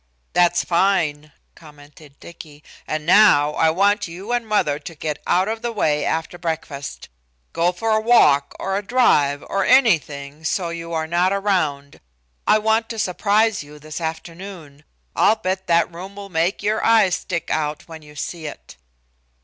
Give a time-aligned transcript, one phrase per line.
[0.33, 2.63] "That's fine," commented Dicky.
[2.87, 7.07] "And now I want you and mother to get out of the way after breakfast.
[7.53, 11.99] Go for a walk or a drive or anything go you are not around.
[12.47, 14.85] I want to surprise you this afternoon.
[15.15, 18.77] I'll bet that room will make your eyes stick out when you see it."